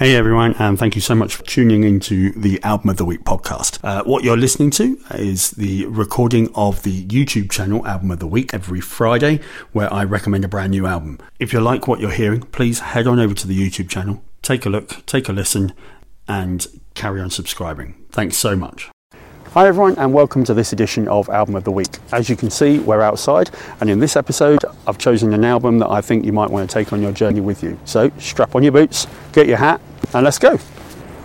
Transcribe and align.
Hey 0.00 0.16
everyone, 0.16 0.54
and 0.58 0.78
thank 0.78 0.94
you 0.94 1.02
so 1.02 1.14
much 1.14 1.34
for 1.34 1.42
tuning 1.42 1.84
into 1.84 2.32
the 2.32 2.58
Album 2.62 2.88
of 2.88 2.96
the 2.96 3.04
Week 3.04 3.22
podcast. 3.22 3.78
Uh, 3.84 4.02
what 4.04 4.24
you're 4.24 4.34
listening 4.34 4.70
to 4.70 4.98
is 5.16 5.50
the 5.50 5.84
recording 5.84 6.48
of 6.54 6.84
the 6.84 7.04
YouTube 7.04 7.50
channel 7.50 7.86
Album 7.86 8.10
of 8.10 8.18
the 8.18 8.26
Week 8.26 8.54
every 8.54 8.80
Friday, 8.80 9.40
where 9.72 9.92
I 9.92 10.04
recommend 10.04 10.46
a 10.46 10.48
brand 10.48 10.70
new 10.70 10.86
album. 10.86 11.18
If 11.38 11.52
you 11.52 11.60
like 11.60 11.86
what 11.86 12.00
you're 12.00 12.12
hearing, 12.12 12.40
please 12.40 12.80
head 12.80 13.06
on 13.06 13.20
over 13.20 13.34
to 13.34 13.46
the 13.46 13.54
YouTube 13.54 13.90
channel, 13.90 14.24
take 14.40 14.64
a 14.64 14.70
look, 14.70 15.04
take 15.04 15.28
a 15.28 15.32
listen, 15.32 15.74
and 16.26 16.66
carry 16.94 17.20
on 17.20 17.28
subscribing. 17.28 18.02
Thanks 18.10 18.38
so 18.38 18.56
much. 18.56 18.88
Hi 19.52 19.66
everyone 19.66 19.98
and 19.98 20.14
welcome 20.14 20.44
to 20.44 20.54
this 20.54 20.72
edition 20.72 21.08
of 21.08 21.28
Album 21.28 21.56
of 21.56 21.64
the 21.64 21.72
Week. 21.72 21.98
As 22.12 22.30
you 22.30 22.36
can 22.36 22.50
see, 22.50 22.78
we're 22.78 23.02
outside 23.02 23.50
and 23.80 23.90
in 23.90 23.98
this 23.98 24.16
episode 24.16 24.64
I've 24.86 24.96
chosen 24.96 25.34
an 25.34 25.44
album 25.44 25.78
that 25.80 25.90
I 25.90 26.00
think 26.00 26.24
you 26.24 26.32
might 26.32 26.48
want 26.48 26.70
to 26.70 26.72
take 26.72 26.92
on 26.92 27.02
your 27.02 27.12
journey 27.12 27.40
with 27.40 27.62
you. 27.62 27.78
So 27.84 28.10
strap 28.18 28.54
on 28.54 28.62
your 28.62 28.70
boots, 28.72 29.06
get 29.32 29.48
your 29.48 29.56
hat 29.58 29.80
and 30.14 30.24
let's 30.24 30.38
go. 30.38 30.58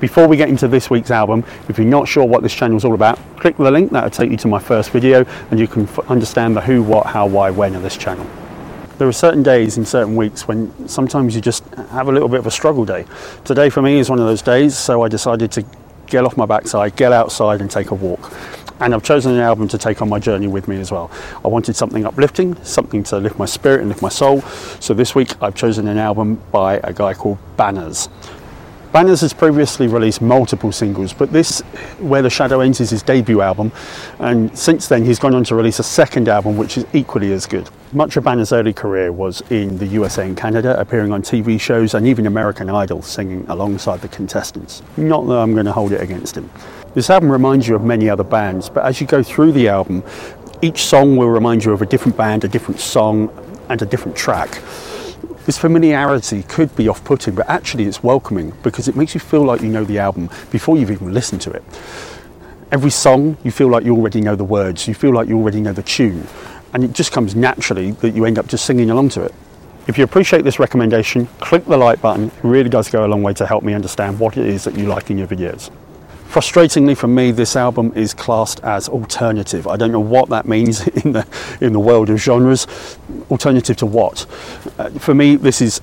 Before 0.00 0.26
we 0.26 0.38
get 0.38 0.48
into 0.48 0.66
this 0.66 0.88
week's 0.88 1.10
album, 1.10 1.44
if 1.68 1.76
you're 1.76 1.86
not 1.86 2.08
sure 2.08 2.24
what 2.24 2.42
this 2.42 2.54
channel 2.54 2.76
is 2.76 2.86
all 2.86 2.94
about, 2.94 3.18
click 3.36 3.58
the 3.58 3.70
link, 3.70 3.92
that'll 3.92 4.08
take 4.08 4.30
you 4.30 4.36
to 4.38 4.48
my 4.48 4.58
first 4.58 4.90
video 4.90 5.26
and 5.50 5.60
you 5.60 5.68
can 5.68 5.82
f- 5.82 6.10
understand 6.10 6.56
the 6.56 6.62
who, 6.62 6.82
what, 6.82 7.06
how, 7.06 7.26
why, 7.26 7.50
when 7.50 7.74
of 7.74 7.82
this 7.82 7.98
channel. 7.98 8.26
There 8.96 9.06
are 9.06 9.12
certain 9.12 9.42
days 9.42 9.76
in 9.76 9.84
certain 9.84 10.16
weeks 10.16 10.48
when 10.48 10.88
sometimes 10.88 11.34
you 11.34 11.42
just 11.42 11.64
have 11.90 12.08
a 12.08 12.12
little 12.12 12.28
bit 12.28 12.40
of 12.40 12.46
a 12.46 12.50
struggle 12.50 12.86
day. 12.86 13.04
Today 13.44 13.68
for 13.68 13.82
me 13.82 13.98
is 13.98 14.08
one 14.08 14.18
of 14.18 14.26
those 14.26 14.40
days, 14.40 14.76
so 14.76 15.02
I 15.02 15.08
decided 15.08 15.52
to 15.52 15.64
get 16.06 16.24
off 16.24 16.36
my 16.36 16.46
backside, 16.46 16.96
get 16.96 17.12
outside 17.12 17.60
and 17.60 17.70
take 17.70 17.90
a 17.90 17.94
walk. 17.94 18.32
And 18.80 18.94
I've 18.94 19.02
chosen 19.02 19.32
an 19.32 19.40
album 19.40 19.68
to 19.68 19.78
take 19.78 20.00
on 20.00 20.08
my 20.08 20.18
journey 20.18 20.48
with 20.48 20.66
me 20.66 20.80
as 20.80 20.90
well. 20.90 21.10
I 21.44 21.48
wanted 21.48 21.76
something 21.76 22.06
uplifting, 22.06 22.56
something 22.64 23.02
to 23.04 23.18
lift 23.18 23.38
my 23.38 23.44
spirit 23.44 23.80
and 23.80 23.90
lift 23.90 24.00
my 24.00 24.08
soul. 24.08 24.40
So 24.80 24.94
this 24.94 25.14
week 25.14 25.40
I've 25.42 25.54
chosen 25.54 25.88
an 25.88 25.98
album 25.98 26.42
by 26.50 26.80
a 26.84 26.92
guy 26.94 27.12
called 27.12 27.38
Banners. 27.58 28.08
Banners 28.92 29.20
has 29.20 29.32
previously 29.32 29.86
released 29.86 30.20
multiple 30.20 30.72
singles, 30.72 31.12
but 31.12 31.30
this, 31.30 31.60
Where 32.00 32.22
the 32.22 32.30
Shadow 32.30 32.58
Ends, 32.58 32.80
is 32.80 32.90
his 32.90 33.04
debut 33.04 33.40
album, 33.40 33.70
and 34.18 34.56
since 34.58 34.88
then 34.88 35.04
he's 35.04 35.20
gone 35.20 35.32
on 35.32 35.44
to 35.44 35.54
release 35.54 35.78
a 35.78 35.84
second 35.84 36.28
album 36.28 36.56
which 36.56 36.76
is 36.76 36.84
equally 36.92 37.32
as 37.32 37.46
good. 37.46 37.70
Much 37.92 38.16
of 38.16 38.24
Banner's 38.24 38.52
early 38.52 38.72
career 38.72 39.12
was 39.12 39.42
in 39.52 39.78
the 39.78 39.86
USA 39.86 40.26
and 40.26 40.36
Canada, 40.36 40.78
appearing 40.80 41.12
on 41.12 41.22
TV 41.22 41.60
shows 41.60 41.94
and 41.94 42.04
even 42.04 42.26
American 42.26 42.68
Idol, 42.68 43.00
singing 43.00 43.46
alongside 43.48 44.00
the 44.00 44.08
contestants. 44.08 44.82
Not 44.96 45.24
that 45.28 45.36
I'm 45.36 45.52
going 45.52 45.66
to 45.66 45.72
hold 45.72 45.92
it 45.92 46.00
against 46.00 46.36
him. 46.36 46.50
This 46.94 47.10
album 47.10 47.30
reminds 47.30 47.68
you 47.68 47.76
of 47.76 47.84
many 47.84 48.10
other 48.10 48.24
bands, 48.24 48.68
but 48.68 48.84
as 48.84 49.00
you 49.00 49.06
go 49.06 49.22
through 49.22 49.52
the 49.52 49.68
album, 49.68 50.02
each 50.62 50.82
song 50.82 51.16
will 51.16 51.30
remind 51.30 51.64
you 51.64 51.70
of 51.70 51.80
a 51.80 51.86
different 51.86 52.16
band, 52.16 52.42
a 52.42 52.48
different 52.48 52.80
song, 52.80 53.30
and 53.68 53.80
a 53.82 53.86
different 53.86 54.16
track. 54.16 54.60
This 55.46 55.56
familiarity 55.56 56.42
could 56.42 56.74
be 56.76 56.86
off 56.86 57.02
putting, 57.02 57.34
but 57.34 57.48
actually 57.48 57.84
it's 57.84 58.02
welcoming 58.02 58.52
because 58.62 58.88
it 58.88 58.96
makes 58.96 59.14
you 59.14 59.20
feel 59.20 59.42
like 59.42 59.62
you 59.62 59.68
know 59.68 59.84
the 59.84 59.98
album 59.98 60.28
before 60.50 60.76
you've 60.76 60.90
even 60.90 61.14
listened 61.14 61.40
to 61.42 61.50
it. 61.50 61.64
Every 62.70 62.90
song, 62.90 63.36
you 63.42 63.50
feel 63.50 63.68
like 63.68 63.84
you 63.84 63.96
already 63.96 64.20
know 64.20 64.36
the 64.36 64.44
words, 64.44 64.86
you 64.86 64.94
feel 64.94 65.12
like 65.12 65.28
you 65.28 65.38
already 65.38 65.60
know 65.60 65.72
the 65.72 65.82
tune, 65.82 66.26
and 66.74 66.84
it 66.84 66.92
just 66.92 67.10
comes 67.10 67.34
naturally 67.34 67.92
that 67.92 68.10
you 68.10 68.26
end 68.26 68.38
up 68.38 68.46
just 68.48 68.66
singing 68.66 68.90
along 68.90 69.08
to 69.10 69.22
it. 69.22 69.34
If 69.88 69.96
you 69.96 70.04
appreciate 70.04 70.44
this 70.44 70.58
recommendation, 70.58 71.26
click 71.40 71.64
the 71.64 71.76
like 71.76 72.00
button. 72.00 72.26
It 72.26 72.44
really 72.44 72.68
does 72.68 72.90
go 72.90 73.04
a 73.04 73.08
long 73.08 73.22
way 73.22 73.32
to 73.34 73.46
help 73.46 73.64
me 73.64 73.72
understand 73.72 74.20
what 74.20 74.36
it 74.36 74.46
is 74.46 74.64
that 74.64 74.76
you 74.76 74.84
like 74.84 75.10
in 75.10 75.18
your 75.18 75.26
videos. 75.26 75.70
Frustratingly 76.30 76.96
for 76.96 77.08
me, 77.08 77.32
this 77.32 77.56
album 77.56 77.92
is 77.96 78.14
classed 78.14 78.60
as 78.62 78.88
alternative. 78.88 79.66
I 79.66 79.76
don't 79.76 79.90
know 79.90 79.98
what 79.98 80.28
that 80.28 80.46
means 80.46 80.86
in 81.04 81.10
the 81.10 81.26
in 81.60 81.72
the 81.72 81.80
world 81.80 82.08
of 82.08 82.18
genres. 82.18 82.68
Alternative 83.32 83.76
to 83.78 83.86
what? 83.86 84.26
Uh, 84.78 84.90
for 84.90 85.12
me, 85.12 85.34
this 85.34 85.60
is 85.60 85.80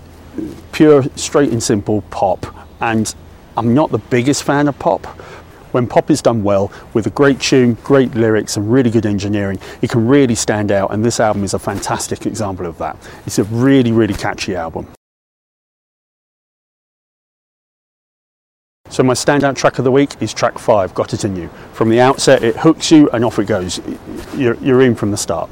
pure, 0.72 1.04
straight 1.18 1.52
and 1.52 1.62
simple 1.62 2.02
pop, 2.12 2.46
and 2.80 3.14
I'm 3.58 3.74
not 3.74 3.92
the 3.92 3.98
biggest 3.98 4.44
fan 4.44 4.70
of 4.70 4.80
pop. 4.80 5.06
When 5.74 5.86
pop 5.86 6.10
is 6.10 6.22
done 6.22 6.44
well, 6.44 6.72
with 6.94 7.08
a 7.08 7.10
great 7.10 7.42
tune, 7.42 7.74
great 7.84 8.16
lyrics, 8.16 8.56
and 8.56 8.72
really 8.72 8.90
good 8.90 9.06
engineering, 9.06 9.60
it 9.82 9.90
can 9.90 10.08
really 10.08 10.36
stand 10.36 10.72
out. 10.72 10.94
And 10.94 11.04
this 11.04 11.20
album 11.20 11.44
is 11.44 11.56
a 11.56 11.60
fantastic 11.60 12.26
example 12.26 12.66
of 12.66 12.78
that. 12.78 12.96
It's 13.26 13.38
a 13.38 13.44
really, 13.44 13.92
really 13.92 14.14
catchy 14.14 14.56
album. 14.56 14.88
So 18.98 19.04
my 19.04 19.14
standout 19.14 19.56
track 19.56 19.78
of 19.78 19.86
the 19.86 19.92
week 19.92 20.20
is 20.24 20.34
track 20.34 20.58
five, 20.58 20.96
Got 20.96 21.14
It 21.14 21.24
In 21.24 21.36
You. 21.36 21.50
From 21.72 21.90
the 21.90 22.00
outset, 22.00 22.44
it 22.44 22.56
hooks 22.56 22.90
you 22.90 23.08
and 23.12 23.24
off 23.24 23.38
it 23.38 23.46
goes. 23.46 23.80
You're, 24.36 24.56
you're 24.56 24.82
in 24.82 24.96
from 24.96 25.12
the 25.12 25.18
start. 25.18 25.52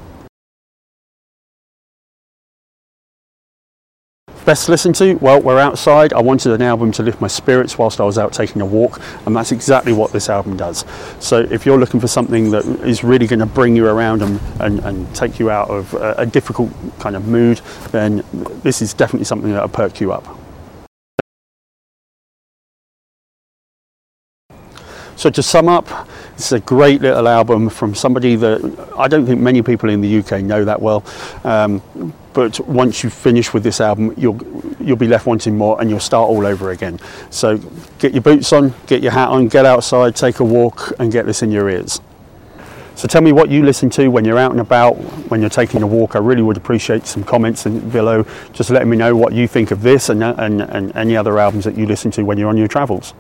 Best 4.46 4.66
to 4.66 4.72
listen 4.72 4.94
to? 4.94 5.14
Well, 5.18 5.44
we're 5.44 5.60
outside. 5.60 6.12
I 6.12 6.22
wanted 6.22 6.54
an 6.54 6.64
album 6.64 6.92
to 6.94 7.04
lift 7.04 7.22
my 7.22 7.28
spirits 7.28 7.78
whilst 7.78 8.02
I 8.02 8.04
was 8.04 8.18
out 8.18 8.34
taking 8.34 8.64
a 8.64 8.66
walk, 8.66 9.00
and 9.28 9.36
that's 9.36 9.52
exactly 9.52 9.94
what 9.94 10.12
this 10.12 10.28
album 10.28 10.58
does. 10.58 10.84
So, 11.20 11.42
if 11.42 11.68
you're 11.68 11.78
looking 11.78 12.00
for 12.00 12.08
something 12.08 12.50
that 12.50 12.66
is 12.84 13.04
really 13.04 13.28
going 13.28 13.42
to 13.42 13.46
bring 13.46 13.76
you 13.76 13.86
around 13.86 14.24
and, 14.24 14.40
and, 14.60 14.80
and 14.80 15.16
take 15.16 15.38
you 15.38 15.52
out 15.52 15.70
of 15.70 15.94
a, 15.94 16.16
a 16.18 16.26
difficult 16.26 16.72
kind 16.98 17.16
of 17.16 17.28
mood, 17.28 17.62
then 17.92 18.24
this 18.64 18.82
is 18.82 18.96
definitely 18.96 19.26
something 19.26 19.52
that'll 19.52 19.70
perk 19.70 20.02
you 20.02 20.12
up. 20.12 20.45
So 25.16 25.30
to 25.30 25.42
sum 25.42 25.70
up, 25.70 26.08
it's 26.34 26.52
a 26.52 26.60
great 26.60 27.02
little 27.02 27.28
album 27.28 27.70
from 27.70 27.96
somebody 27.96 28.36
that 28.36 28.94
I 28.98 29.08
don't 29.08 29.26
think 29.26 29.40
many 29.40 29.62
people 29.62 29.90
in 29.90 30.02
the 30.02 30.18
UK 30.20 30.42
know 30.42 30.66
that 30.66 30.82
well. 30.82 31.04
Um, 31.44 31.82
but 32.34 32.60
once 32.68 33.02
you 33.02 33.10
finish 33.10 33.54
with 33.54 33.64
this 33.64 33.80
album, 33.80 34.14
you'll 34.18 34.42
you'll 34.82 34.98
be 34.98 35.08
left 35.08 35.26
wanting 35.26 35.58
more, 35.58 35.80
and 35.80 35.90
you'll 35.90 36.02
start 36.02 36.30
all 36.30 36.46
over 36.46 36.72
again. 36.72 37.00
So 37.30 37.58
get 37.98 38.14
your 38.14 38.22
boots 38.22 38.52
on, 38.52 38.74
get 38.88 39.02
your 39.02 39.14
hat 39.14 39.30
on, 39.30 39.48
get 39.48 39.66
outside, 39.66 40.18
take 40.18 40.42
a 40.42 40.44
walk, 40.44 40.92
and 41.00 41.12
get 41.12 41.26
this 41.26 41.42
in 41.42 41.52
your 41.52 41.70
ears. 41.70 42.02
So 42.96 43.10
tell 43.10 43.22
me 43.22 43.34
what 43.34 43.50
you 43.50 43.64
listen 43.64 43.90
to 43.92 44.08
when 44.10 44.24
you're 44.24 44.38
out 44.38 44.52
and 44.52 44.62
about, 44.62 44.94
when 45.30 45.42
you're 45.42 45.50
taking 45.50 45.82
a 45.82 45.88
walk. 45.88 46.16
I 46.16 46.20
really 46.20 46.42
would 46.42 46.56
appreciate 46.56 47.06
some 47.06 47.26
comments 47.26 47.66
below, 47.66 48.26
just 48.54 48.70
letting 48.70 48.90
me 48.90 48.96
know 48.96 49.16
what 49.16 49.34
you 49.34 49.50
think 49.50 49.72
of 49.72 49.82
this 49.82 50.08
and, 50.08 50.24
and, 50.24 50.62
and 50.62 50.96
any 50.96 51.18
other 51.18 51.38
albums 51.38 51.66
that 51.66 51.78
you 51.78 51.86
listen 51.86 52.10
to 52.12 52.24
when 52.24 52.38
you're 52.38 52.48
on 52.48 52.56
your 52.56 52.70
travels. 52.70 53.14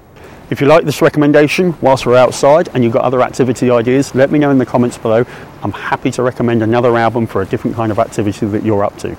If 0.47 0.61
you 0.61 0.67
like 0.67 0.85
this 0.85 1.01
recommendation 1.01 1.75
whilst 1.81 2.05
we're 2.05 2.17
outside 2.17 2.69
and 2.73 2.83
you've 2.83 2.93
got 2.93 3.03
other 3.03 3.23
activity 3.23 3.71
ideas, 3.71 4.13
let 4.13 4.29
me 4.29 4.37
know 4.37 4.51
in 4.51 4.59
the 4.59 4.65
comments 4.65 4.95
below. 4.95 5.25
I'm 5.63 5.71
happy 5.71 6.11
to 6.11 6.21
recommend 6.21 6.61
another 6.61 6.95
album 6.97 7.25
for 7.25 7.41
a 7.41 7.45
different 7.45 7.75
kind 7.75 7.91
of 7.91 7.97
activity 7.97 8.45
that 8.45 8.63
you're 8.63 8.83
up 8.83 8.95
to. 8.99 9.17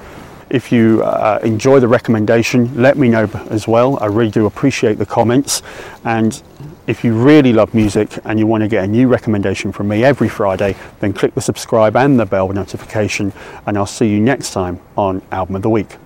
If 0.51 0.71
you 0.71 1.03
uh, 1.03 1.41
enjoy 1.43 1.81
the 1.81 1.89
recommendation, 1.89 2.81
let 2.81 2.97
me 2.97 3.09
know 3.09 3.29
as 3.51 3.67
well. 3.67 3.99
I 4.01 4.07
really 4.07 4.31
do 4.31 4.47
appreciate 4.47 4.99
the 4.99 5.07
comments. 5.07 5.63
And 6.05 6.41
if 6.87 7.03
you 7.03 7.21
really 7.21 7.53
love 7.53 7.75
music 7.75 8.17
and 8.25 8.39
you 8.39 8.47
want 8.47 8.63
to 8.63 8.69
get 8.69 8.85
a 8.85 8.87
new 8.87 9.09
recommendation 9.09 9.73
from 9.73 9.89
me 9.89 10.05
every 10.05 10.29
Friday, 10.29 10.77
then 11.01 11.13
click 11.13 11.35
the 11.35 11.41
subscribe 11.41 11.97
and 11.97 12.21
the 12.21 12.27
bell 12.27 12.49
notification. 12.51 13.33
And 13.67 13.77
I'll 13.77 13.85
see 13.87 14.09
you 14.09 14.21
next 14.21 14.53
time 14.53 14.79
on 14.97 15.23
Album 15.33 15.57
of 15.57 15.63
the 15.63 15.71
Week. 15.71 15.97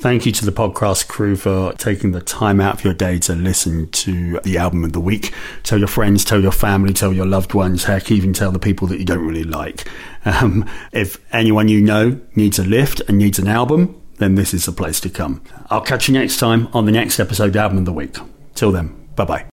Thank 0.00 0.24
you 0.24 0.32
to 0.32 0.46
the 0.46 0.50
podcast 0.50 1.08
crew 1.08 1.36
for 1.36 1.74
taking 1.74 2.12
the 2.12 2.22
time 2.22 2.58
out 2.58 2.72
of 2.72 2.84
your 2.84 2.94
day 2.94 3.18
to 3.18 3.34
listen 3.34 3.90
to 3.90 4.40
the 4.40 4.56
album 4.56 4.82
of 4.82 4.94
the 4.94 5.00
week. 5.00 5.34
Tell 5.62 5.78
your 5.78 5.88
friends, 5.88 6.24
tell 6.24 6.40
your 6.40 6.52
family, 6.52 6.94
tell 6.94 7.12
your 7.12 7.26
loved 7.26 7.52
ones, 7.52 7.84
heck, 7.84 8.10
even 8.10 8.32
tell 8.32 8.50
the 8.50 8.58
people 8.58 8.88
that 8.88 8.98
you 8.98 9.04
don't 9.04 9.26
really 9.26 9.44
like. 9.44 9.86
Um, 10.24 10.64
if 10.92 11.18
anyone 11.34 11.68
you 11.68 11.82
know 11.82 12.18
needs 12.34 12.58
a 12.58 12.64
lift 12.64 13.02
and 13.08 13.18
needs 13.18 13.38
an 13.38 13.46
album, 13.46 14.00
then 14.16 14.36
this 14.36 14.54
is 14.54 14.64
the 14.64 14.72
place 14.72 15.00
to 15.00 15.10
come. 15.10 15.42
I'll 15.68 15.82
catch 15.82 16.08
you 16.08 16.14
next 16.14 16.38
time 16.38 16.68
on 16.72 16.86
the 16.86 16.92
next 16.92 17.20
episode, 17.20 17.50
of 17.50 17.56
Album 17.56 17.76
of 17.76 17.84
the 17.84 17.92
Week. 17.92 18.16
Till 18.54 18.72
then, 18.72 19.10
bye 19.16 19.26
bye. 19.26 19.50